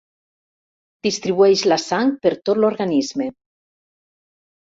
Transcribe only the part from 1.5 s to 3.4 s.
la sang per tot l'organisme.